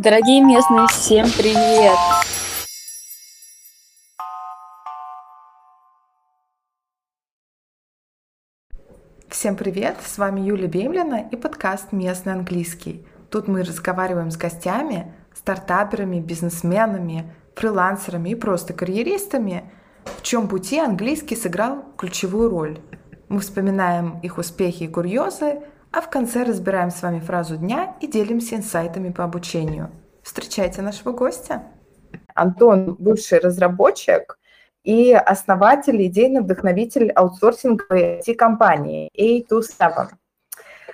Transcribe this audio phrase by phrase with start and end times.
[0.00, 1.98] Дорогие местные, всем привет!
[9.28, 9.96] Всем привет!
[10.06, 13.04] С вами Юлия Бемлина и подкаст «Местный английский».
[13.28, 19.68] Тут мы разговариваем с гостями, стартаперами, бизнесменами, фрилансерами и просто карьеристами,
[20.04, 22.78] в чем пути английский сыграл ключевую роль.
[23.28, 25.60] Мы вспоминаем их успехи и курьезы,
[25.92, 29.90] а в конце разбираем с вами фразу дня и делимся инсайтами по обучению.
[30.22, 31.62] Встречайте нашего гостя.
[32.34, 34.38] Антон– бывший разработчик
[34.84, 40.08] и основатель, идейный вдохновитель аутсорсинговой IT-компании A27.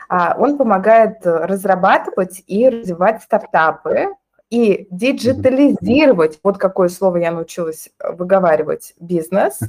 [0.09, 4.09] А, он помогает разрабатывать и развивать стартапы
[4.51, 9.61] и диджитализировать, вот какое слово я научилась выговаривать, бизнес,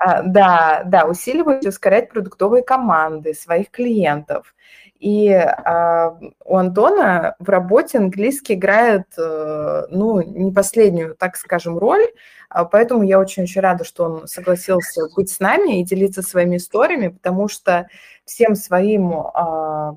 [0.00, 4.54] да, да, усиливать и ускорять продуктовые команды своих клиентов.
[4.98, 12.06] И а, у Антона в работе английский играет, э, ну, не последнюю, так скажем, роль,
[12.50, 17.08] а, поэтому я очень-очень рада, что он согласился быть с нами и делиться своими историями,
[17.08, 17.88] потому что
[18.26, 19.96] всем своим а,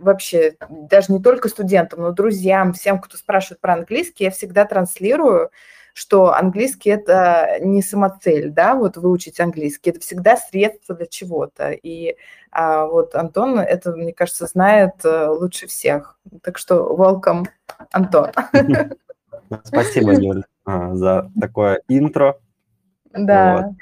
[0.00, 5.50] вообще, даже не только студентам, но друзьям, всем, кто спрашивает про английский, я всегда транслирую,
[5.94, 11.70] что английский– это не самоцель, да, вот выучить английский, это всегда средство для чего-то.
[11.70, 12.16] И
[12.50, 16.18] а, вот Антон это, мне кажется, знает э, лучше всех.
[16.42, 17.46] Так что welcome,
[17.90, 18.30] Антон.
[19.64, 22.38] Спасибо, Юль, а, за такое интро.
[23.12, 23.74] Да, вот.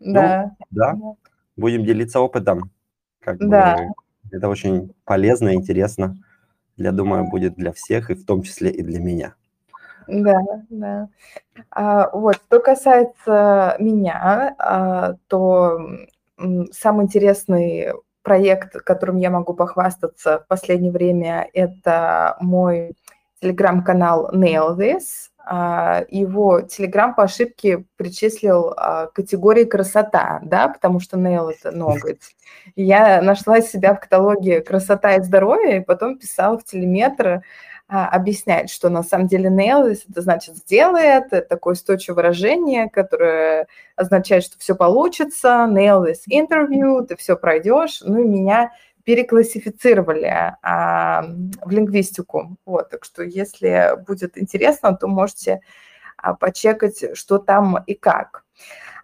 [0.00, 0.42] да.
[0.44, 0.94] Ну, да,
[1.56, 2.70] будем делиться опытом.
[3.20, 3.76] Как да.
[3.76, 6.16] Бы, это очень полезно, интересно.
[6.76, 9.34] Я думаю, будет для всех, и в том числе и для меня.
[10.08, 11.08] Да, да.
[11.70, 15.78] А, вот, что касается меня, а, то
[16.72, 22.94] самый интересный проект, которым я могу похвастаться в последнее время, это мой
[23.40, 25.30] телеграм-канал Nail This.
[25.46, 31.70] А, его телеграм по ошибке причислил а, к категории красота, да, потому что nail– это
[31.70, 32.34] ноготь.
[32.76, 37.42] Я нашла себя в каталоге «Красота и здоровье», и потом писала в телеметр
[37.86, 43.66] а, объяснять, что на самом деле nail это значит сделает, это такое устойчивое выражение, которое
[43.94, 48.72] означает, что все получится, nail this interview, ты все пройдешь, ну и меня
[49.04, 51.24] переклассифицировали а,
[51.62, 52.56] в лингвистику.
[52.64, 55.60] Вот, так что если будет интересно, то можете
[56.16, 58.44] а, почекать, что там и как.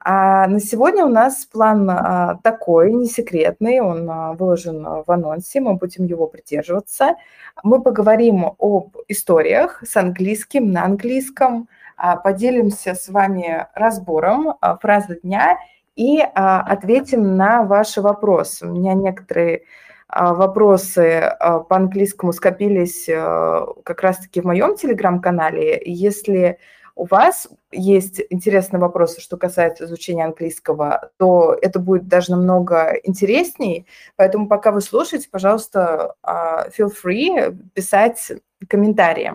[0.02, 5.60] А на сегодня у нас план а, такой, не секретный, он а, выложен в анонсе,
[5.60, 7.16] мы будем его придерживаться.
[7.62, 11.68] Мы поговорим об историях с английским, на английском,
[11.98, 15.58] а, поделимся с вами разбором фразы дня
[15.96, 18.66] и ответим на ваши вопросы.
[18.66, 19.64] У меня некоторые
[20.08, 25.82] вопросы по английскому скопились как раз-таки в моем телеграм-канале.
[25.84, 26.58] Если
[27.00, 33.86] у вас есть интересные вопросы, что касается изучения английского, то это будет даже намного интереснее.
[34.16, 38.32] Поэтому пока вы слушаете, пожалуйста, а, feel free писать
[38.68, 39.32] комментарии.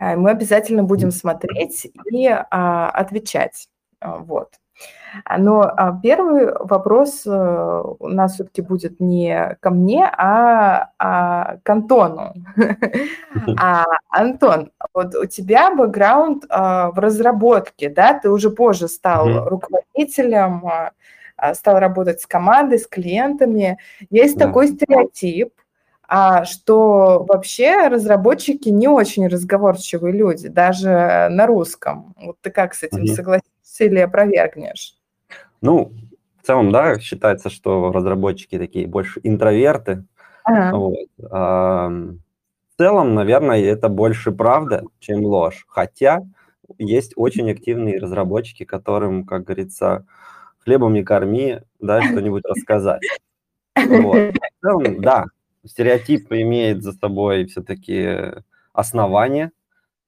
[0.00, 3.68] А, мы обязательно будем смотреть и а, отвечать.
[4.00, 4.59] Вот.
[5.24, 11.56] А, но а, первый вопрос э, у нас все-таки будет не ко мне, а, а
[11.62, 12.34] к Антону.
[13.58, 18.18] А, Антон, вот у тебя бэкграунд в разработке, да?
[18.18, 20.64] Ты уже позже стал руководителем,
[21.54, 23.78] стал работать с командой, с клиентами.
[24.10, 25.52] Есть такой стереотип,
[26.44, 32.14] что вообще разработчики не очень разговорчивые люди, даже на русском.
[32.20, 34.96] Вот ты как с этим согласишься или опровергнешь?
[35.60, 35.92] Ну,
[36.42, 40.04] в целом, да, считается, что разработчики такие больше интроверты.
[40.44, 40.76] Ага.
[40.76, 41.08] Вот.
[41.30, 45.64] А, в целом, наверное, это больше правда, чем ложь.
[45.68, 46.22] Хотя
[46.78, 50.06] есть очень активные разработчики, которым, как говорится,
[50.64, 53.02] хлебом не корми, дай что-нибудь рассказать.
[53.76, 54.34] Вот.
[54.34, 55.26] В целом, да,
[55.64, 58.32] стереотип имеет за собой все-таки
[58.72, 59.52] основание,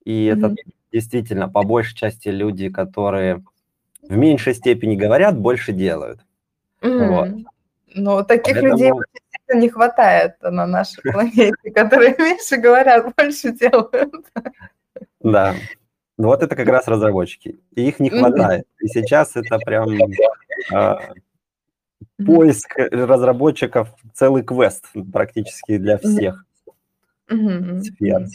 [0.04, 0.38] и mm-hmm.
[0.38, 0.54] это
[0.92, 3.42] действительно по большей части люди, которые
[4.02, 6.20] в меньшей степени говорят, больше делают.
[6.80, 7.08] Mm.
[7.08, 7.28] Вот.
[7.94, 8.72] Ну, таких Поэтому...
[8.72, 8.92] людей
[9.54, 14.26] не хватает на нашей планете, которые меньше говорят, больше делают.
[15.20, 15.54] Да.
[16.18, 17.58] Вот это как раз разработчики.
[17.74, 18.66] И их не хватает.
[18.80, 19.88] И сейчас это прям
[20.72, 20.94] э,
[22.24, 26.44] поиск разработчиков целый квест практически для всех
[27.26, 28.26] сфер.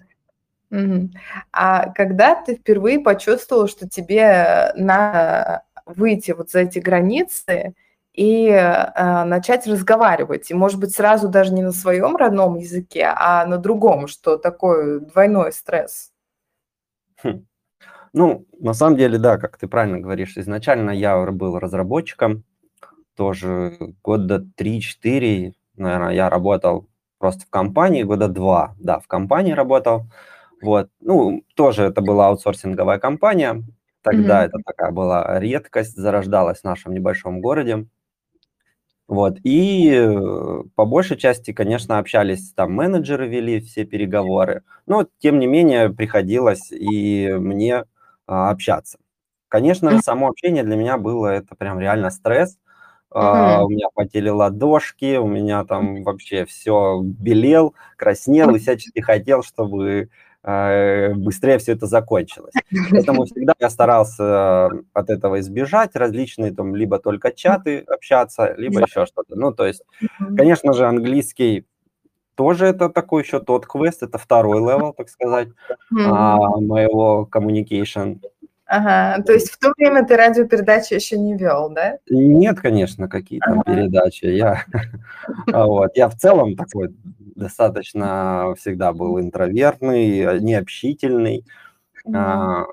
[1.52, 7.74] А когда ты впервые почувствовал, что тебе надо выйти вот за эти границы
[8.14, 10.50] и э, начать разговаривать.
[10.50, 15.00] И, может быть, сразу даже не на своем родном языке, а на другом, что такое
[15.00, 16.12] двойной стресс.
[17.24, 17.46] Хм.
[18.14, 22.44] Ну, на самом деле, да, как ты правильно говоришь, изначально я был разработчиком,
[23.16, 26.88] тоже года 3-4, наверное, я работал
[27.20, 30.04] просто в компании, года два, да, в компании работал.
[30.62, 33.64] Вот, ну, тоже это была аутсорсинговая компания,
[34.02, 34.48] тогда mm-hmm.
[34.48, 37.88] это такая была редкость, зарождалась в нашем небольшом городе.
[39.08, 45.40] Вот, и э, по большей части, конечно, общались, там менеджеры вели все переговоры, но, тем
[45.40, 47.86] не менее, приходилось и мне
[48.26, 48.98] а, общаться.
[49.48, 52.58] Конечно же, само общение для меня было это прям реально стресс,
[53.10, 53.64] Uh-huh.
[53.64, 60.10] у меня потели ладошки, у меня там вообще все белел, краснел и всячески хотел, чтобы
[60.48, 62.54] быстрее все это закончилось.
[62.92, 69.06] Поэтому всегда я старался от этого избежать, различные там либо только чаты общаться, либо еще
[69.06, 69.36] что-то.
[69.36, 69.84] Ну, то есть,
[70.38, 71.66] конечно же, английский
[72.36, 75.50] тоже это такой еще тот квест, это второй level, так сказать,
[75.92, 76.62] mm-hmm.
[76.62, 78.22] моего communication.
[78.68, 82.00] Ага, то есть в то время ты радиопередачи еще не вел, да?
[82.10, 83.64] Нет, конечно, какие там ага.
[83.64, 84.26] передачи.
[84.26, 84.66] Я,
[85.48, 86.94] вот, я в целом такой
[87.36, 91.46] достаточно всегда был интровертный, необщительный
[92.14, 92.66] а,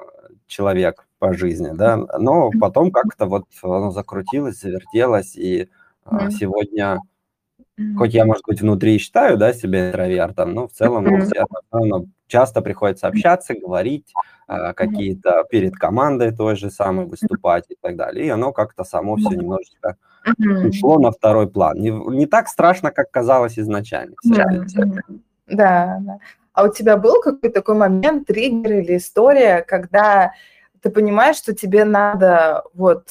[0.48, 5.68] человек по жизни, да, но потом как-то вот оно закрутилось, завертелось, и
[6.04, 6.98] а, сегодня,
[7.96, 11.06] хоть я, может быть, внутри считаю, да, себя интровертом, но в целом
[11.70, 14.12] равно часто приходится общаться, говорить,
[14.46, 19.16] а, какие-то перед командой той же самой выступать и так далее, и оно как-то само
[19.16, 19.96] все немножечко
[20.66, 21.78] ушло на второй план.
[21.78, 24.16] Не, не так страшно, как казалось изначально.
[24.24, 24.46] Да,
[25.46, 26.18] да, да.
[26.52, 30.32] А у тебя был какой-то такой момент, триггер или история, когда
[30.80, 33.08] ты понимаешь, что тебе надо вот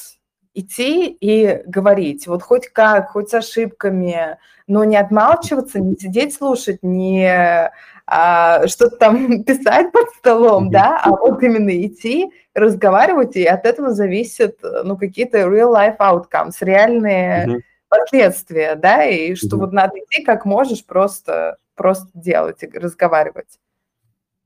[0.54, 6.78] идти и говорить, вот хоть как, хоть с ошибками, но не отмалчиваться, не сидеть слушать,
[6.82, 7.70] не
[8.06, 10.72] а, что-то там писать под столом, mm-hmm.
[10.72, 17.46] да, а вот именно идти, разговаривать, и от этого зависят, ну, какие-то real-life outcomes, реальные
[17.46, 17.60] mm-hmm.
[17.88, 19.60] последствия, да, и что mm-hmm.
[19.60, 23.58] вот надо идти как можешь, просто, просто делать и разговаривать.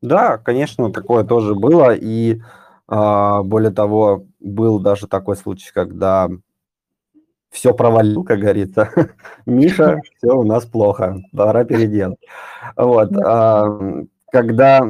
[0.00, 2.40] Да, конечно, такое тоже было, и
[2.87, 6.29] а, более того, был даже такой случай, когда
[7.50, 8.90] все провалил, как говорится.
[9.46, 12.19] Миша, все у нас плохо, пора переделать.
[12.76, 13.11] Вот,
[14.31, 14.81] когда,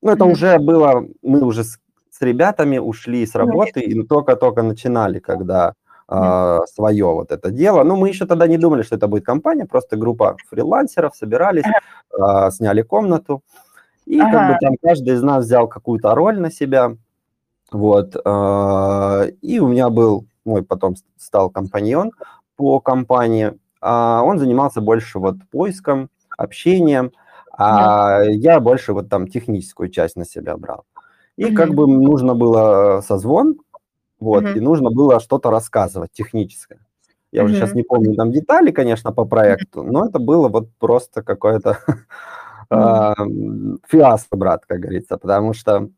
[0.00, 1.78] ну, это уже было, мы уже с,
[2.10, 5.74] с ребятами ушли с работы и только-только начинали, когда
[6.14, 7.84] а, свое вот это дело.
[7.84, 11.64] Ну, мы еще тогда не думали, что это будет компания, просто группа фрилансеров собирались,
[12.18, 13.42] а, сняли комнату,
[14.04, 14.30] и ага.
[14.30, 16.96] как бы там каждый из нас взял какую-то роль на себя,
[17.72, 22.12] вот, а, и у меня был мой потом стал компаньон
[22.56, 27.12] по компании, а он занимался больше вот поиском, общением,
[27.56, 28.30] а yeah.
[28.32, 30.84] я больше вот там техническую часть на себя брал.
[31.36, 31.54] И mm-hmm.
[31.54, 33.56] как бы нужно было созвон,
[34.18, 34.56] вот, mm-hmm.
[34.56, 36.80] и нужно было что-то рассказывать техническое.
[37.30, 37.44] Я mm-hmm.
[37.44, 41.78] уже сейчас не помню там детали, конечно, по проекту, но это было вот просто какое-то
[42.70, 43.78] mm-hmm.
[43.88, 45.88] фиаско, брат, как говорится, потому что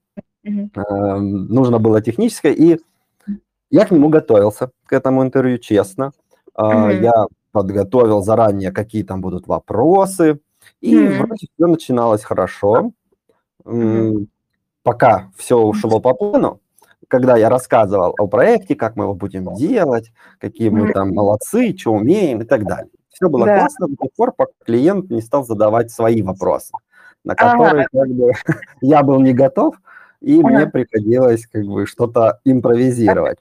[0.45, 1.19] mm-hmm.
[1.19, 2.79] нужно было техническое, и
[3.71, 6.13] я к нему готовился, к этому интервью, честно.
[6.57, 7.03] Mm-hmm.
[7.03, 10.41] Я подготовил заранее, какие там будут вопросы,
[10.81, 11.19] и mm-hmm.
[11.19, 12.93] вроде все начиналось хорошо.
[13.65, 14.27] Mm-hmm.
[14.83, 16.61] Пока все ушло по плану,
[17.09, 21.93] когда я рассказывал о проекте, как мы его будем делать, какие мы там молодцы, что
[21.93, 22.91] умеем и так далее.
[23.09, 23.61] Все было да.
[23.61, 26.73] классно до тех пор, пока клиент не стал задавать свои вопросы,
[27.25, 28.05] на которые ага.
[28.05, 28.33] как бы,
[28.81, 29.77] я был не готов,
[30.25, 30.49] и ага.
[30.49, 33.39] мне приходилось как бы что-то импровизировать.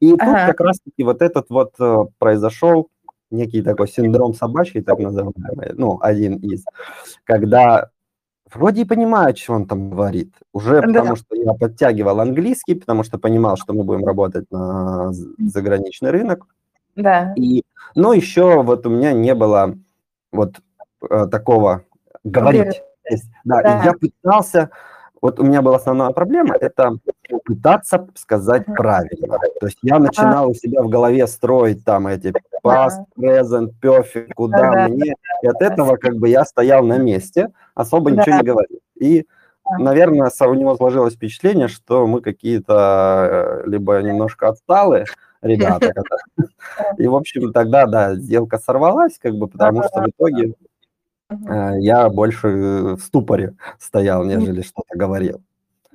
[0.00, 0.46] И тут ага.
[0.48, 2.88] как раз-таки вот этот вот э, произошел
[3.30, 6.64] некий такой синдром собачки, так называемый, ну, один из,
[7.24, 7.90] когда
[8.52, 10.86] вроде и понимаю, что он там говорит, уже да.
[10.86, 16.46] потому что я подтягивал английский, потому что понимал, что мы будем работать на заграничный рынок.
[16.96, 17.32] Да.
[17.36, 17.62] И,
[17.94, 19.74] но еще вот у меня не было
[20.32, 20.56] вот
[21.08, 21.84] э, такого
[22.22, 22.82] говорить.
[23.44, 24.70] Да, да, и я пытался
[25.24, 26.98] вот у меня была основная проблема– это
[27.46, 29.38] пытаться сказать правильно.
[29.58, 32.30] То есть я начинал у себя в голове строить там эти
[32.62, 35.14] past, present, perfect, куда мне.
[35.40, 38.80] И от этого как бы я стоял на месте, особо ничего не говорил.
[39.00, 39.24] И,
[39.78, 45.06] наверное, у него сложилось впечатление, что мы какие-то э, либо немножко отсталые,
[45.40, 45.90] ребята.
[46.98, 50.52] И, в общем, тогда, да, сделка сорвалась, как бы, потому что в итоге
[51.30, 51.78] Uh-huh.
[51.80, 55.42] Я больше в ступоре стоял, нежели что-то говорил.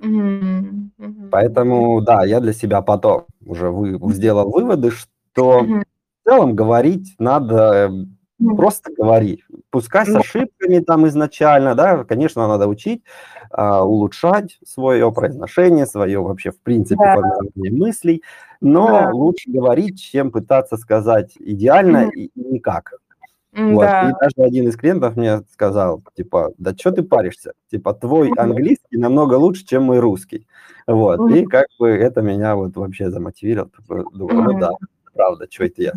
[0.02, 0.90] Uh-huh.
[1.32, 5.84] Поэтому, да, я для себя потом уже вы, сделал выводы, что uh-huh.
[6.24, 7.92] в целом говорить надо
[8.40, 9.44] Просто говори.
[9.70, 13.04] Пускай с ошибками там изначально, да, конечно, надо учить,
[13.52, 17.16] а, улучшать свое произношение, свое вообще, в принципе, да.
[17.16, 18.24] формирование мыслей,
[18.62, 19.10] но да.
[19.12, 22.12] лучше говорить, чем пытаться сказать идеально mm.
[22.12, 22.94] и, никак.
[23.52, 23.82] Вот.
[23.82, 24.10] Да.
[24.10, 27.54] И даже один из клиентов мне сказал, типа, да что ты паришься?
[27.72, 30.48] Типа, твой английский намного лучше, чем мой русский.
[30.86, 31.20] Вот.
[31.20, 31.40] Mm.
[31.40, 33.72] И как бы это меня вот вообще замотивировало.
[34.14, 34.72] Думаю, ну да,
[35.14, 35.94] правда, что это я.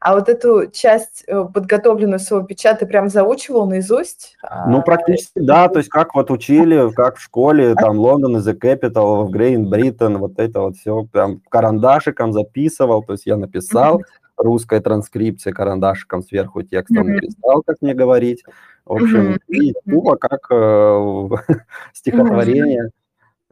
[0.00, 4.36] А вот эту часть, э, подготовленную своего печата, ты прям заучивал наизусть?
[4.42, 5.68] Ну, а, практически, да.
[5.68, 9.58] То есть как вот учили, как в школе, там, Лондон is the capital of Great
[9.68, 13.04] Britain, вот это вот все прям карандашиком записывал.
[13.04, 14.02] То есть я написал,
[14.36, 18.44] русской транскрипции карандашиком сверху текстом написал, как мне говорить.
[18.84, 21.28] В общем, и тупо как э,
[21.92, 22.90] стихотворение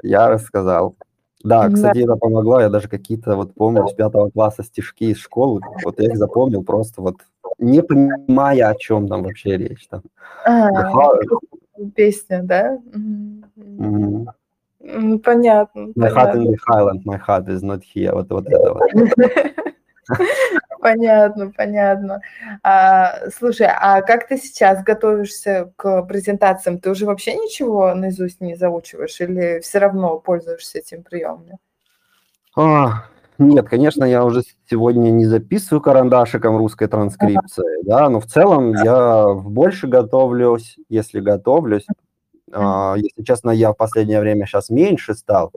[0.02, 0.96] я рассказал.
[1.42, 2.04] Да, кстати, да.
[2.04, 2.60] это помогло.
[2.60, 6.62] Я даже какие-то, вот помню, с пятого класса стишки из школы, вот я их запомнил
[6.64, 7.16] просто вот
[7.58, 9.86] не понимая, о чем там вообще речь.
[9.88, 10.02] Там.
[10.44, 11.10] А,
[11.94, 12.78] песня, да?
[13.58, 14.26] Mm-hmm.
[15.24, 15.80] Понятно.
[15.96, 16.18] My понятно.
[16.18, 18.12] heart in the Highland, my heart is not here.
[18.12, 18.90] Вот, вот это вот.
[20.84, 22.20] Понятно, понятно.
[22.62, 26.78] А, слушай, а как ты сейчас готовишься к презентациям?
[26.78, 31.58] Ты уже вообще ничего наизусть не заучиваешь или все равно пользуешься этим приемом?
[32.54, 33.06] А,
[33.38, 39.32] нет, конечно, я уже сегодня не записываю карандашиком русской транскрипции, да, но в целом я
[39.32, 41.86] больше готовлюсь, если готовлюсь.
[42.52, 45.50] А, если честно, я в последнее время сейчас меньше стал,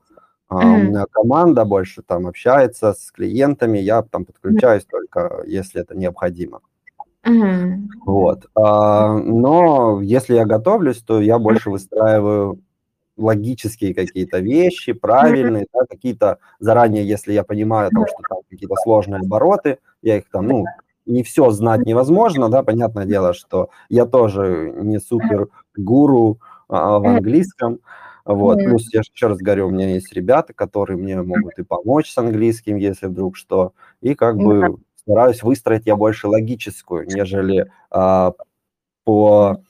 [0.49, 5.97] а у меня команда больше там общается с клиентами, я там подключаюсь только, если это
[5.97, 6.61] необходимо.
[8.05, 8.45] Вот.
[8.55, 12.59] А, но если я готовлюсь, то я больше выстраиваю
[13.17, 19.21] логические какие-то вещи, правильные, да, какие-то заранее, если я понимаю, там, что там какие-то сложные
[19.21, 20.65] обороты, я их там, ну,
[21.05, 26.39] не все знать невозможно, да, понятное дело, что я тоже не супер гуру
[26.69, 27.79] а, в английском,
[28.33, 28.59] вот.
[28.59, 28.63] Mm-hmm.
[28.65, 32.17] Плюс я еще раз говорю, у меня есть ребята, которые мне могут и помочь с
[32.17, 33.73] английским, если вдруг что.
[34.01, 34.69] И как mm-hmm.
[34.69, 38.33] бы стараюсь выстроить я больше логическую, нежели а,
[39.05, 39.61] по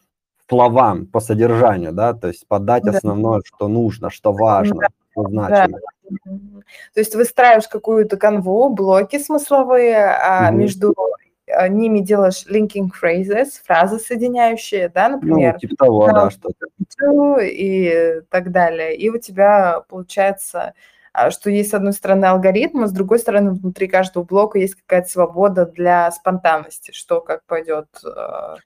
[0.49, 4.87] словам, по содержанию, да, то есть подать основное, что нужно, что важно, да.
[5.11, 5.79] что значимо.
[5.79, 6.31] Да.
[6.93, 10.57] То есть выстраиваешь какую-то канву, блоки смысловые а, угу.
[10.57, 10.95] между
[11.69, 15.53] ними делаешь linking phrases, фразы соединяющие, да, например.
[15.53, 16.67] Ну, типа того, да, что-то.
[17.41, 18.95] И так далее.
[18.95, 20.73] И у тебя получается,
[21.13, 24.75] а, что есть с одной стороны алгоритм, а с другой стороны внутри каждого блока есть
[24.75, 27.87] какая-то свобода для спонтанности, что как пойдет.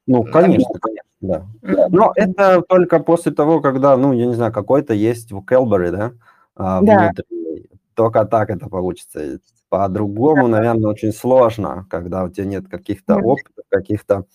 [0.07, 1.45] Ну, конечно, конечно, да.
[1.89, 6.11] Но это только после того, когда, ну, я не знаю, какой-то есть vocabulary, да,
[6.55, 6.79] да.
[6.79, 7.69] внутренний.
[7.93, 9.39] Только так это получится.
[9.71, 14.25] По-другому, наверное, очень сложно, когда у тебя нет каких-то опытов, каких-то...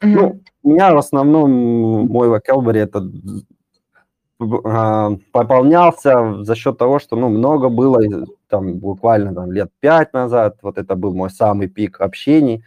[0.00, 1.50] Ну, у меня в основном
[2.06, 3.06] мой vocabulary это
[4.64, 8.00] а, пополнялся за счет того, что ну, много было
[8.48, 12.64] там буквально там, лет пять назад, вот это был мой самый пик общений,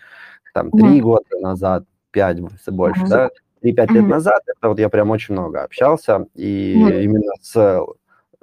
[0.54, 1.01] там три mm-hmm.
[1.01, 3.10] года назад, пять больше, mm-hmm.
[3.10, 3.30] да,
[3.62, 3.94] три-пять mm-hmm.
[3.94, 7.01] лет назад, это вот я прям очень много общался, и mm-hmm.
[7.01, 7.82] именно с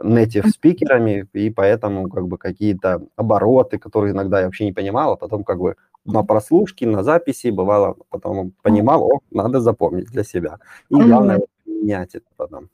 [0.03, 5.17] native спикерами, и поэтому как бы какие-то обороты, которые иногда я вообще не понимал, а
[5.17, 10.59] потом как бы на прослушке, на записи бывало, потом понимал, о, надо запомнить для себя.
[10.91, 12.69] И главное менять это потом.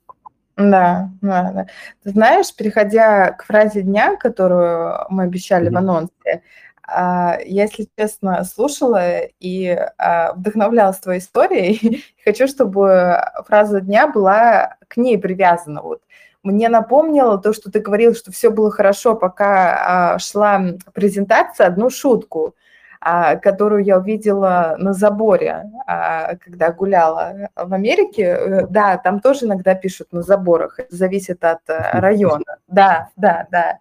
[0.57, 1.67] Да, да, да.
[2.03, 5.75] Ты знаешь, переходя к фразе дня, которую мы обещали mm-hmm.
[5.75, 6.43] в анонсе,
[6.87, 12.05] а, я, если честно, слушала и а, вдохновлялась твоей историей.
[12.25, 15.83] Хочу, чтобы фраза дня была к ней привязана.
[15.83, 16.03] Вот
[16.43, 20.63] мне напомнило то, что ты говорил, что все было хорошо, пока а, шла
[20.95, 22.55] презентация, одну шутку,
[23.03, 28.23] а, которую я увидела на заборе, а, когда гуляла в Америке.
[28.25, 32.59] Э, да, там тоже иногда пишут на заборах, это зависит от э, района.
[32.69, 33.79] Да, да, да.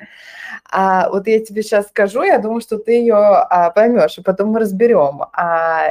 [0.71, 4.51] А вот я тебе сейчас скажу, я думаю, что ты ее а, поймешь, и потом
[4.51, 5.23] мы разберем.
[5.33, 5.87] А,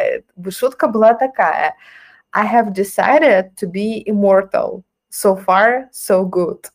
[0.49, 1.75] шутка была такая.
[2.33, 6.66] I have decided to be immortal so far, so good.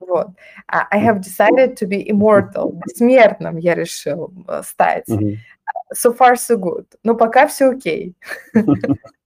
[0.00, 0.30] Вот.
[0.68, 2.72] I have decided to be immortal.
[2.72, 5.08] Бессмертным я решил э, стать.
[5.08, 5.36] Mm-hmm.
[5.94, 6.86] So far, so good.
[7.04, 8.14] Но пока все окей.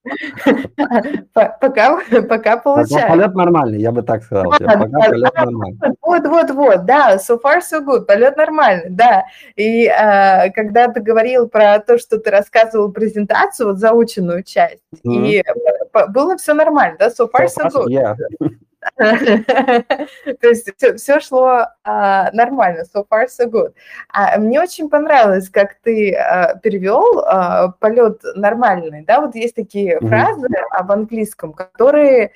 [1.34, 3.08] Пока, пока получается.
[3.08, 4.52] Полет нормальный, я бы так сказал.
[4.52, 5.80] Пока полет нормальный.
[6.02, 9.26] Вот, вот, вот, да, so far, so good, полет нормальный, да.
[9.56, 15.44] И а, когда ты говорил про то, что ты рассказывал презентацию, вот заученную часть, и
[16.10, 18.58] было все нормально, да, so far, so good.
[18.98, 23.74] То есть все шло а, нормально, so far so good.
[24.10, 30.00] А мне очень понравилось, как ты а, перевел а, полет нормальный, да, вот есть такие
[30.00, 32.32] фразы в английском, которые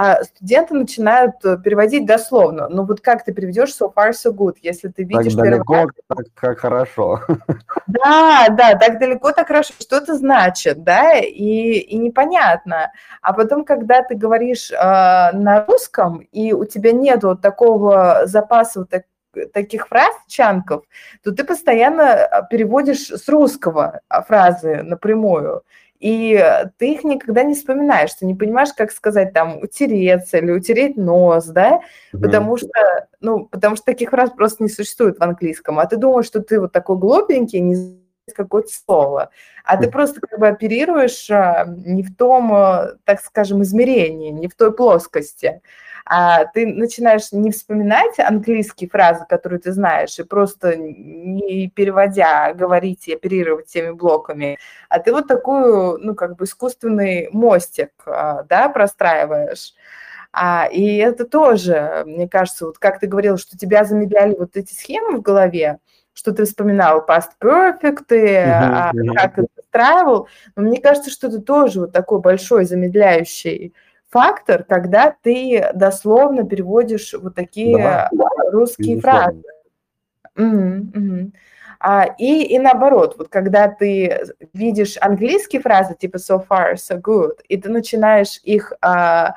[0.00, 2.68] а студенты начинают э, переводить дословно.
[2.68, 5.34] Ну вот как ты переведешь so far so good, если ты видишь...
[5.34, 7.20] Так далеко, так, как хорошо.
[7.88, 9.72] Да, да, так далеко, так хорошо.
[9.80, 12.92] Что это значит, да, и, и непонятно.
[13.22, 18.80] А потом, когда ты говоришь э, на русском, и у тебя нет вот такого запаса
[18.80, 19.02] вот так,
[19.52, 20.84] таких фраз, чанков,
[21.24, 25.64] то ты постоянно э, переводишь с русского а, фразы напрямую
[26.00, 30.96] и ты их никогда не вспоминаешь, ты не понимаешь, как сказать там утереться или утереть
[30.96, 31.80] нос, да,
[32.12, 32.20] mm-hmm.
[32.20, 36.26] потому что, ну, потому что таких фраз просто не существует в английском, а ты думаешь,
[36.26, 37.98] что ты вот такой глупенький, не
[38.34, 39.30] какое-то слово,
[39.64, 44.48] а ты просто как бы оперируешь а, не в том, а, так скажем, измерении, не
[44.48, 45.60] в той плоскости,
[46.10, 53.08] а ты начинаешь не вспоминать английские фразы, которые ты знаешь, и просто не переводя, говорить
[53.08, 54.58] и оперировать теми блоками,
[54.88, 59.74] а ты вот такую, ну, как бы искусственный мостик, а, да, простраиваешь.
[60.32, 64.72] А, и это тоже, мне кажется, вот как ты говорил, что тебя замедляли вот эти
[64.72, 65.78] схемы в голове,
[66.18, 69.14] что ты вспоминал past perfect, uh-huh, а, uh-huh.
[69.14, 73.72] как ты выстраивал, но мне кажется, что это тоже вот такой большой замедляющий
[74.08, 78.10] фактор, когда ты дословно переводишь вот такие да,
[78.50, 79.42] русские безусловно.
[80.34, 81.32] фразы.
[81.78, 87.38] А, и, и наоборот, вот когда ты видишь английские фразы типа so far, so good,
[87.48, 89.36] и ты начинаешь их а,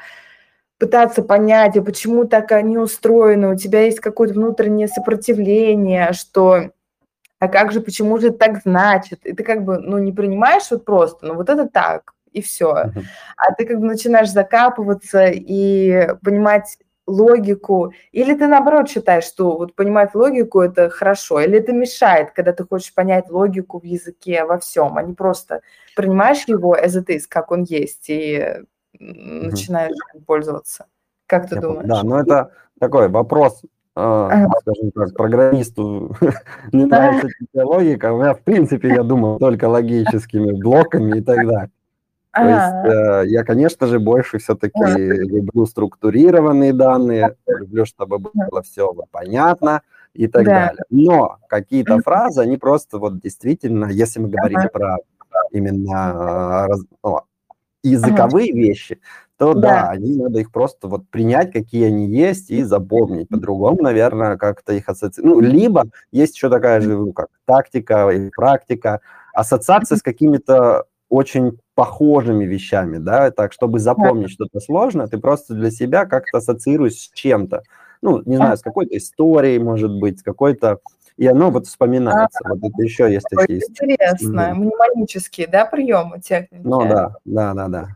[0.81, 6.71] пытаться понять, а почему так они устроены, у тебя есть какое-то внутреннее сопротивление, что
[7.38, 9.23] а как же, почему же так значит?
[9.23, 12.71] И ты как бы, ну, не принимаешь вот просто, ну, вот это так, и все.
[12.71, 13.03] Uh-huh.
[13.38, 19.75] А ты как бы начинаешь закапываться и понимать логику, или ты наоборот считаешь, что вот
[19.75, 24.58] понимать логику это хорошо, или это мешает, когда ты хочешь понять логику в языке во
[24.58, 25.62] всем, а не просто
[25.95, 28.63] принимаешь его as it is, как он есть, и
[29.01, 30.85] начинаешь пользоваться.
[31.25, 31.87] Как ты Я думаешь?
[31.87, 33.61] Да, но это такой вопрос,
[33.95, 34.49] ага.
[34.61, 36.15] скажем так, программисту
[36.71, 41.71] не нравится логика, у меня в принципе, я думаю, только логическими блоками и так далее.
[42.33, 48.93] То есть э, я, конечно же, больше все-таки люблю структурированные данные, люблю, чтобы было все
[49.11, 49.81] понятно
[50.13, 50.51] и так да.
[50.67, 50.83] далее.
[50.89, 54.97] Но какие-то фразы, они просто вот действительно, если мы говорим про
[55.51, 57.21] именно раз, о,
[57.84, 58.60] языковые ага.
[58.60, 59.00] вещи,
[59.38, 59.62] то да.
[59.62, 63.30] да, они надо их просто вот принять, какие они есть, и запомнить.
[63.30, 65.41] По-другому, наверное, как-то их ассоциировать.
[65.44, 69.02] Ну, либо есть еще такая же, ну, как тактика и практика,
[69.34, 75.72] ассоциация с какими-то очень похожими вещами, да, так, чтобы запомнить что-то сложно, ты просто для
[75.72, 77.63] себя как-то ассоциируешь с чем-то,
[78.02, 80.80] ну, не знаю, с какой-то историей, может быть, с какой-то,
[81.17, 82.39] и оно вот вспоминается.
[82.43, 83.60] А, вот это еще есть такие.
[83.60, 84.62] Интересно, угу.
[84.62, 86.62] мнемонические, да, приемы техники?
[86.63, 87.88] Ну да, да, да, да.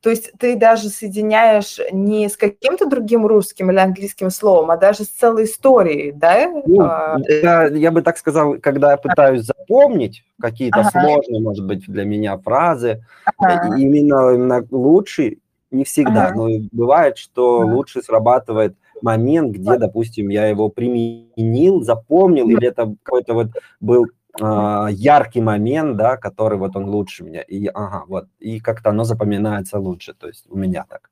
[0.00, 5.04] То есть ты даже соединяешь не с каким-то другим русским или английским словом, а даже
[5.04, 6.48] с целой историей, да?
[6.66, 7.18] Ну, а.
[7.28, 10.90] я, я бы так сказал, когда я пытаюсь запомнить какие-то ага.
[10.90, 13.76] сложные, может быть, для меня фразы, ага.
[13.76, 16.36] именно, именно лучший, не всегда, ага.
[16.36, 17.74] но бывает, что ага.
[17.74, 23.48] лучше срабатывает момент, где, допустим, я его применил, запомнил, или это какой-то вот
[23.80, 24.06] был
[24.40, 29.04] а, яркий момент, да, который вот он лучше меня, и ага, вот, и как-то оно
[29.04, 31.10] запоминается лучше, то есть у меня так.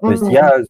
[0.00, 0.62] То есть я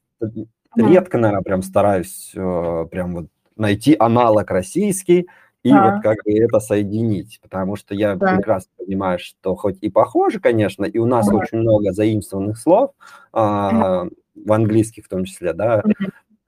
[0.77, 5.29] редко, наверное, прям стараюсь э, прям вот найти аналог российский
[5.63, 5.91] и а.
[5.91, 8.37] вот как бы это соединить, потому что я да.
[8.37, 11.35] прекрасно понимаю, что хоть и похоже, конечно, и у нас да.
[11.35, 12.93] очень много заимствованных слов,
[13.33, 15.83] а, в английских в том числе, да,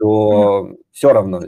[0.00, 1.40] то все равно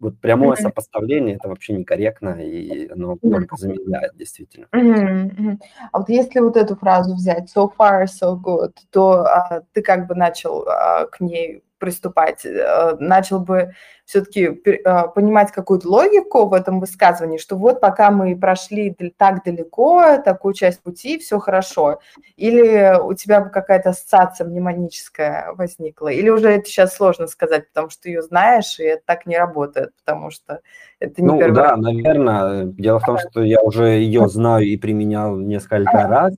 [0.00, 0.62] вот прямое mm-hmm.
[0.62, 3.30] сопоставление это вообще некорректно, и оно mm-hmm.
[3.30, 4.66] только замедляет, действительно.
[4.74, 5.58] Mm-hmm.
[5.92, 10.08] А вот если вот эту фразу взять so far, so good, то а, ты как
[10.08, 13.72] бы начал а, к ней приступать, э, начал бы
[14.04, 20.18] все-таки э, понимать какую-то логику в этом высказывании, что вот пока мы прошли так далеко,
[20.24, 21.98] такую часть пути, все хорошо.
[22.36, 27.90] Или у тебя бы какая-то ассоциация мнемоническая возникла, или уже это сейчас сложно сказать, потому
[27.90, 30.60] что ее знаешь, и это так не работает, потому что
[31.00, 31.80] это не ну, первый да, раз.
[31.80, 32.64] наверное.
[32.66, 36.34] Дело в том, что я уже ее знаю и применял несколько раз.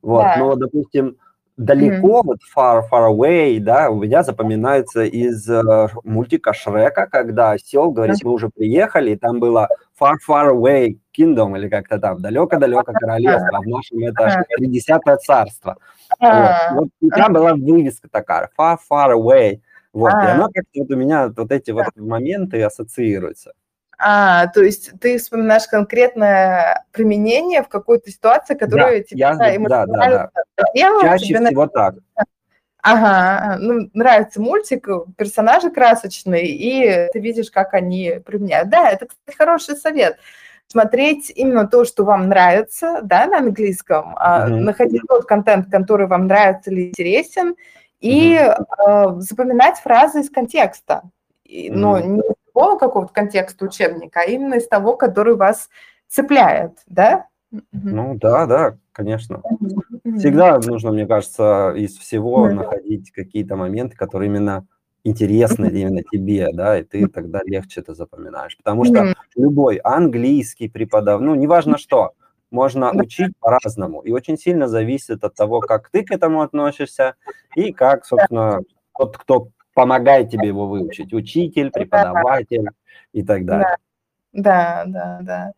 [0.00, 0.36] Вот, да.
[0.38, 1.18] но, допустим,
[1.58, 2.24] далеко, mm-hmm.
[2.24, 8.22] вот far, far away, да, у меня запоминается из э, мультика Шрека, когда осел говорит,
[8.22, 9.68] мы уже приехали, и там было
[10.00, 15.76] far, far away kingdom, или как-то там, далеко-далеко королевство, а в нашем это 30 царство.
[16.20, 16.50] Вот.
[16.72, 19.60] вот и там была вывеска такая, far, far away,
[19.92, 20.24] Вот, а.
[20.24, 23.52] и она как-то вот у меня вот эти вот моменты ассоциируются.
[24.00, 29.86] А, то есть ты вспоминаешь конкретное применение в какой-то ситуации, которая да, тебе я, да,
[29.86, 30.64] да, да.
[30.72, 31.96] Делать, Чаще тебе всего так.
[32.80, 38.70] Ага, ну, нравится мультик, персонажи красочные, и ты видишь, как они применяют.
[38.70, 40.16] Да, это, кстати, хороший совет.
[40.68, 44.48] Смотреть именно то, что вам нравится, да, на английском, mm-hmm.
[44.60, 47.56] находить тот контент, который вам нравится или интересен,
[48.00, 49.16] и mm-hmm.
[49.18, 51.02] э, запоминать фразы из контекста.
[51.48, 51.70] Mm-hmm.
[51.72, 52.22] Но не
[52.58, 55.68] того какого-то контекста учебника, а именно из того, который вас
[56.08, 57.26] цепляет, да?
[57.72, 59.42] Ну да, да, конечно.
[60.18, 64.66] Всегда нужно, мне кажется, из всего находить какие-то моменты, которые именно
[65.04, 68.56] интересны именно тебе, да, и ты тогда легче это запоминаешь.
[68.56, 72.12] Потому что любой английский преподав, ну, неважно что,
[72.50, 74.00] можно учить по-разному.
[74.00, 77.14] И очень сильно зависит от того, как ты к этому относишься
[77.54, 78.60] и как, собственно,
[78.98, 81.12] тот, кто помогает тебе его выучить.
[81.12, 82.70] Учитель, преподаватель
[83.12, 83.76] и так далее.
[84.32, 85.52] Да, да, да.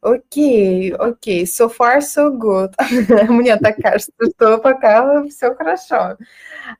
[0.00, 2.72] Окей, окей, so far so good.
[3.28, 6.16] Мне так кажется, что пока все хорошо.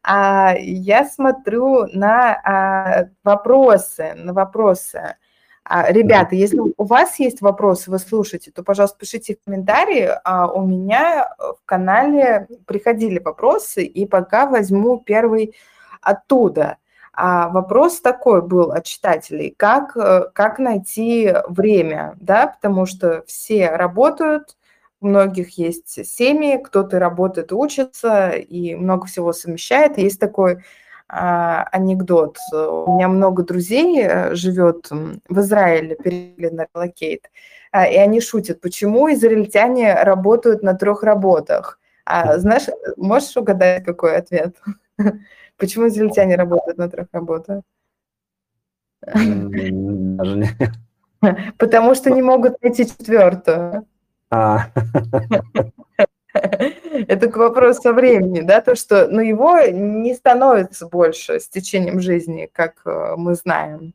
[0.03, 5.17] А, я смотрю на а, вопросы, на вопросы.
[5.65, 10.09] А, ребята, если у вас есть вопросы, вы слушаете, то, пожалуйста, пишите в комментарии.
[10.25, 15.55] А у меня в канале приходили вопросы, и пока возьму первый
[16.01, 16.77] оттуда–
[17.21, 23.71] а вопрос такой был от читателей, как, э, как найти время, да, потому что все
[23.71, 24.57] работают,
[25.01, 29.99] у многих есть семьи, кто-то работает, учится и много всего совмещает.
[29.99, 30.63] Есть такой
[31.09, 32.37] а, анекдот.
[32.53, 37.31] У меня много друзей э, живет в Израиле, перевели на релокейт,
[37.73, 41.81] а, и они шутят, почему израильтяне работают на трех работах.
[42.05, 44.55] А знаешь, можешь угадать, какой ответ?
[45.59, 47.63] Почему израильтяне работают на трех работах?
[49.03, 50.49] Даже не.
[51.59, 53.87] Потому что не могут найти четвертую.
[54.31, 54.67] А.
[56.33, 62.49] Это к вопросу времени, да, то, что, ну, его не становится больше с течением жизни,
[62.53, 63.95] как э, мы знаем.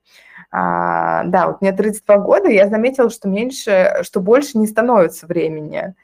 [0.56, 5.96] А, да, вот мне 32 года, я заметила, что меньше, что больше не становится времени.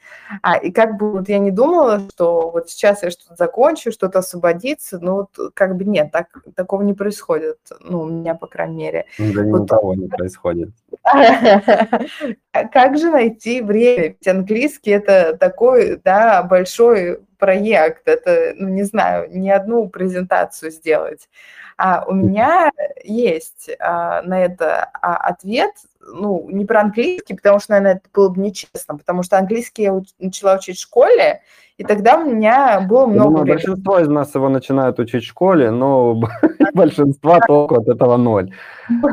[0.42, 4.20] А, и как бы вот я не думала, что вот сейчас я что-то закончу, что-то
[4.20, 8.86] освободится, но вот как бы нет, так, такого не происходит, ну, у меня, по крайней
[8.86, 9.06] мере.
[9.20, 9.46] Да вот.
[9.46, 10.70] ни у кого не происходит.
[12.52, 14.02] Как же найти время?
[14.02, 21.30] Ведь английский– это такой, да, большой проект, это, ну, не знаю, не одну презентацию сделать.
[21.82, 22.72] А у меня
[23.06, 28.28] есть а, на это а, ответ, ну, не про английский, потому что, наверное, это было
[28.28, 31.40] бы нечестно, потому что английский я уч- начала учить в школе,
[31.78, 35.72] и тогда у меня было много думаю, Большинство из нас его начинают учить в школе,
[35.72, 36.22] но
[36.74, 38.54] большинство толку от этого ноль.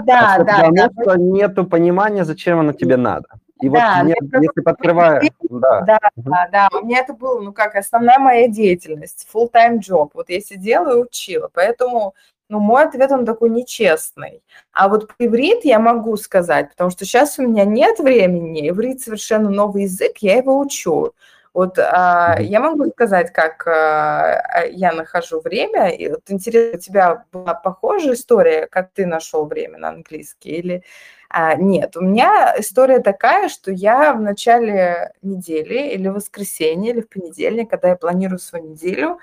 [0.04, 0.68] Да, да.
[0.68, 3.28] Потому что нету понимания, зачем оно тебе надо.
[3.60, 5.22] И вот да, мне, если подкрываю...
[5.48, 5.82] Да.
[5.82, 10.10] Да, да, да, у меня это было, ну как, основная моя деятельность, full-time job.
[10.14, 12.14] Вот я сидела и учила, поэтому
[12.48, 14.42] ну, мой ответ, он такой нечестный.
[14.72, 19.50] А вот иврит я могу сказать, потому что сейчас у меня нет времени, иврит совершенно
[19.50, 21.12] новый язык, я его учу.
[21.56, 25.88] Вот а, я могу сказать, как а, я нахожу время.
[25.88, 30.84] И вот интересно, у тебя была похожая история, как ты нашел время на английский или
[31.28, 31.96] а, нет?
[31.96, 37.70] У меня история такая, что я в начале недели или в воскресенье или в понедельник,
[37.70, 39.18] когда я планирую свою неделю,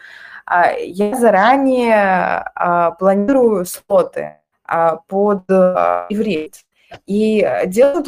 [0.46, 6.66] а, я заранее а, планирую слоты а, под иврит.
[7.06, 8.04] И делаю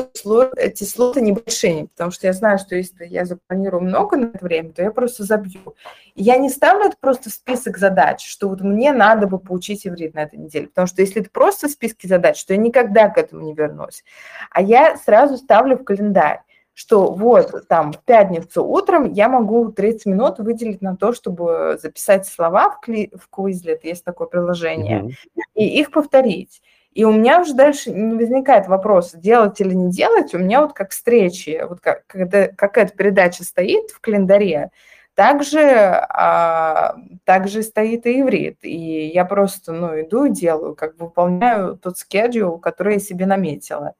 [0.58, 4.72] эти слоты небольшими, потому что я знаю, что если я запланирую много на это время,
[4.72, 5.76] то я просто забью.
[6.16, 9.86] И я не ставлю это просто в список задач, что вот мне надо бы поучить
[9.86, 13.10] иврит на этой неделе, потому что если это просто в списке задач, то я никогда
[13.10, 14.04] к этому не вернусь.
[14.52, 16.42] А я сразу ставлю в календарь
[16.76, 22.28] что вот там в пятницу утром я могу 30 минут выделить на то, чтобы записать
[22.28, 25.42] слова в, кли- в Quizlet, есть такое приложение, mm-hmm.
[25.56, 26.62] и их повторить.
[26.96, 30.34] И у меня уже дальше не возникает вопроса, делать или не делать.
[30.34, 34.72] У меня вот как встречи, вот как, когда какая-то передача стоит в календаре,
[35.14, 38.60] также, а, также стоит и иврит.
[38.62, 43.26] И я просто ну, иду и делаю, как бы выполняю тот скедул, который я себе
[43.26, 43.94] наметила.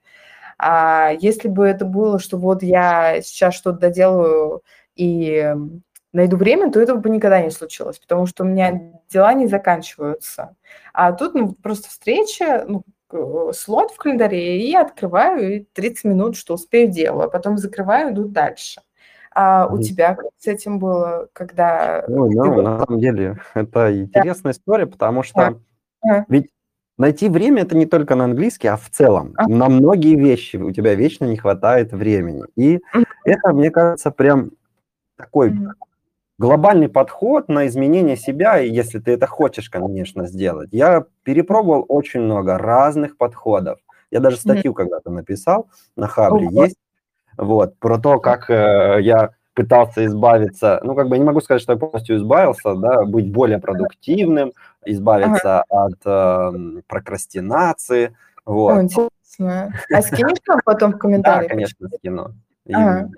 [0.58, 4.62] А если бы это было, что вот я сейчас что-то доделаю
[4.96, 5.54] и
[6.16, 10.56] найду время, то этого бы никогда не случилось, потому что у меня дела не заканчиваются.
[10.94, 12.84] А тут ну, просто встреча, ну,
[13.54, 18.26] слот в календаре, и открываю, и 30 минут, что успею, делаю, а потом закрываю, иду
[18.26, 18.82] дальше.
[19.34, 22.06] А у тебя как с этим было, когда...
[22.08, 22.62] Ну, да, ты...
[22.62, 24.58] на самом деле, это интересная да.
[24.58, 25.60] история, потому что
[26.06, 26.26] Ага.
[26.30, 26.50] Ведь
[26.98, 29.34] найти время это не только на английский, а в целом.
[29.36, 29.52] Ага.
[29.52, 32.44] На многие вещи у тебя вечно не хватает времени.
[32.56, 32.80] И
[33.24, 34.52] это, мне кажется, прям
[35.18, 35.54] такой.
[36.38, 40.70] Глобальный подход на изменение себя, если ты это хочешь, конечно, сделать.
[40.72, 43.80] Я перепробовал очень много разных подходов.
[44.12, 44.84] Я даже статью ага.
[44.84, 46.64] когда-то написал на Хабре, ага.
[46.66, 46.78] есть,
[47.38, 51.74] вот, про то, как э, я пытался избавиться, ну, как бы не могу сказать, что
[51.74, 54.54] я полностью избавился, да, быть более продуктивным,
[54.86, 55.86] избавиться ага.
[55.86, 58.78] от э, прокрастинации, вот.
[58.78, 59.74] О, интересно.
[59.92, 61.50] А скинешь нам потом в комментариях?
[61.50, 62.34] Да, конечно, скину.
[62.72, 63.10] Ага.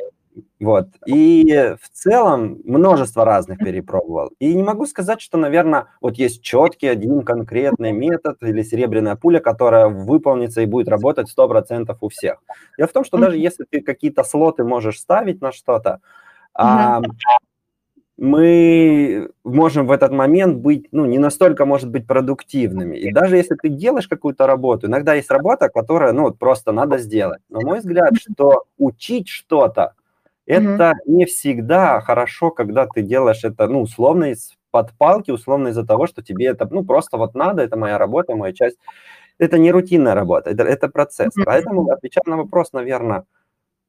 [0.60, 0.88] Вот.
[1.06, 4.32] И в целом множество разных перепробовал.
[4.40, 9.40] И не могу сказать, что, наверное, вот есть четкий один конкретный метод или серебряная пуля,
[9.40, 12.42] которая выполнится и будет работать 100% у всех.
[12.78, 16.00] Дело в том, что даже если ты какие-то слоты можешь ставить на что-то,
[18.20, 22.98] мы можем в этот момент быть, ну, не настолько, может быть, продуктивными.
[22.98, 26.98] И даже если ты делаешь какую-то работу, иногда есть работа, которая, ну, вот просто надо
[26.98, 27.44] сделать.
[27.50, 29.94] Но мой взгляд, что учить что-то,
[30.48, 35.86] это не всегда хорошо, когда ты делаешь это, ну, условно из под палки, условно из-за
[35.86, 38.78] того, что тебе это, ну, просто вот надо, это моя работа, моя часть.
[39.40, 41.34] Это не рутинная работа, это, это процесс.
[41.46, 43.26] Поэтому, отвечая на вопрос, наверное,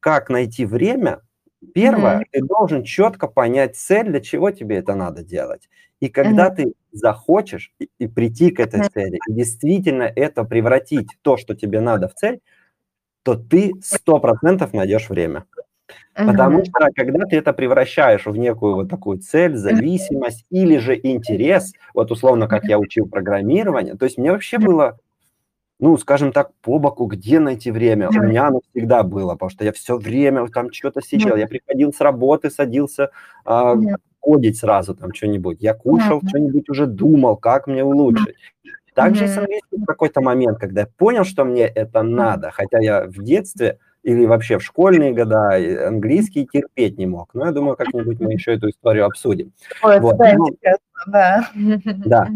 [0.00, 1.22] как найти время,
[1.74, 5.68] первое, ты должен четко понять цель, для чего тебе это надо делать.
[6.00, 11.36] И когда ты захочешь и, и прийти к этой цели, и действительно это превратить то,
[11.36, 12.40] что тебе надо в цель,
[13.24, 15.44] то ты сто процентов найдешь время.
[16.14, 21.72] Потому что когда ты это превращаешь в некую вот такую цель, зависимость или же интерес,
[21.94, 24.98] вот условно, как я учил программирование, то есть мне вообще было,
[25.78, 28.08] ну, скажем так, по боку, где найти время.
[28.08, 31.36] У меня оно всегда было, потому что я все время там что-то сидел.
[31.36, 33.10] Я приходил с работы, садился
[33.44, 33.76] а,
[34.20, 35.58] кодить сразу там что-нибудь.
[35.60, 38.34] Я кушал, что-нибудь уже думал, как мне улучшить.
[38.94, 39.46] Также mm-hmm.
[39.70, 44.24] в какой-то момент, когда я понял, что мне это надо, хотя я в детстве или
[44.26, 45.56] вообще в школьные года
[45.86, 47.30] английский терпеть не мог.
[47.34, 49.52] Но я думаю, как-нибудь мы еще эту историю обсудим.
[49.82, 50.16] Ой, вот.
[50.16, 50.46] да, ну,
[51.06, 51.50] да.
[52.04, 52.28] Да.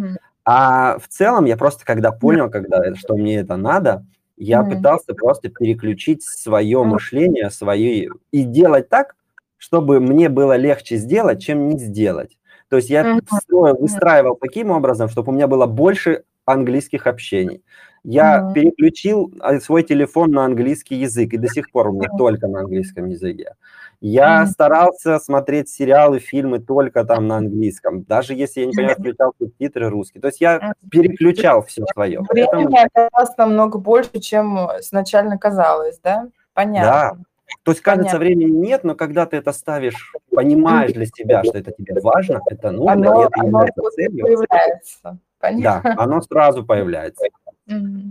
[0.45, 4.05] А в целом я просто когда понял, когда, что мне это надо,
[4.37, 4.77] я mm-hmm.
[4.77, 9.15] пытался просто переключить свое мышление, свои и делать так,
[9.57, 12.37] чтобы мне было легче сделать, чем не сделать.
[12.69, 13.79] То есть я mm-hmm.
[13.79, 17.63] выстраивал таким образом, чтобы у меня было больше английских общений.
[18.05, 18.53] Я mm-hmm.
[18.53, 22.61] переключил а, свой телефон на английский язык, и до сих пор у меня только на
[22.61, 23.55] английском языке.
[24.01, 24.47] Я mm-hmm.
[24.47, 29.89] старался смотреть сериалы, фильмы только там на английском, даже если я не понимаю, включал субтитры
[29.89, 30.21] русские.
[30.21, 32.21] То есть я переключал все свое.
[32.29, 32.77] Время Поэтому...
[32.77, 36.29] оказалось намного больше, чем изначально казалось, да?
[36.55, 36.91] Понятно.
[36.91, 37.17] Да.
[37.63, 38.19] То есть, кажется, Понятно.
[38.19, 42.73] времени нет, но когда ты это ставишь, понимаешь для себя, что это тебе важно, это
[42.73, 44.25] нужно, оно, это оно целью.
[44.25, 45.19] появляется.
[45.39, 45.95] Понятно.
[45.97, 47.25] Да, оно сразу появляется.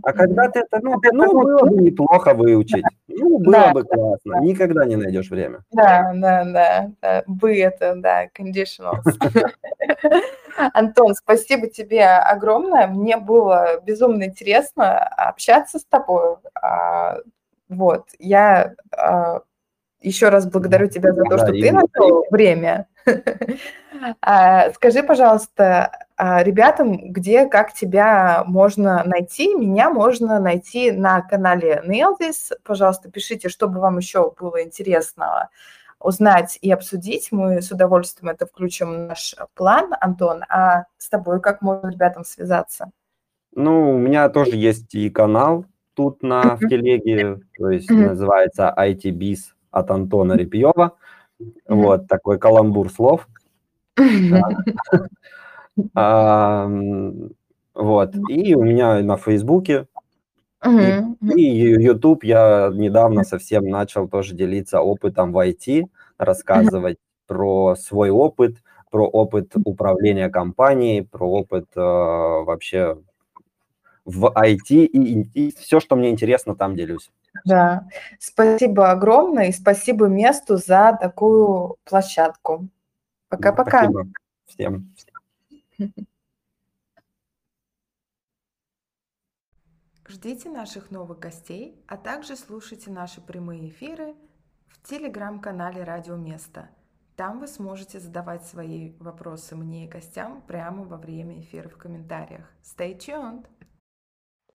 [0.03, 4.35] А когда ты это, ну, ну, было бы неплохо выучить, ну, было да, бы классно,
[4.35, 4.39] да.
[4.39, 5.59] никогда не найдешь время.
[5.71, 7.23] Да, да, да, да.
[7.27, 9.03] бы это, да, conditionals.
[10.73, 16.37] Антон, спасибо тебе огромное, мне было безумно интересно общаться с тобой.
[16.61, 17.17] А,
[17.67, 19.41] вот, я а,
[20.01, 22.87] еще раз благодарю тебя за то, что ты нашел время.
[24.21, 29.55] А, скажи, пожалуйста, ребятам, где, как тебя можно найти.
[29.55, 32.15] Меня можно найти на канале Nail
[32.63, 35.49] Пожалуйста, пишите, чтобы вам еще было интересно
[35.99, 37.29] узнать и обсудить.
[37.31, 40.43] Мы с удовольствием это включим в наш план, Антон.
[40.49, 42.91] А с тобой как можно ребятам связаться?
[43.55, 49.39] Ну, у меня тоже есть и канал тут на, в телеге, то есть называется ITBiz
[49.71, 50.93] от Антона Репьева.
[51.67, 53.27] Вот такой каламбур слов.
[55.95, 56.69] А,
[57.73, 58.15] вот.
[58.29, 59.87] И у меня на Фейсбуке
[60.65, 61.45] и,
[61.81, 65.85] YouTube я недавно совсем начал тоже делиться опытом в IT,
[66.17, 68.57] рассказывать про свой опыт,
[68.91, 72.97] про опыт управления компанией, про опыт э, вообще
[74.05, 77.11] в IT и, и все, что мне интересно, там делюсь.
[77.45, 77.87] Да,
[78.19, 82.67] спасибо огромное и спасибо месту за такую площадку.
[83.29, 83.85] Пока-пока.
[83.85, 84.07] Спасибо
[84.45, 84.93] всем.
[90.07, 94.15] Ждите наших новых гостей, а также слушайте наши прямые эфиры
[94.67, 96.69] в телеграм-канале Радио Место.
[97.15, 102.51] Там вы сможете задавать свои вопросы мне и гостям прямо во время эфира в комментариях.
[102.61, 103.47] Stay tuned!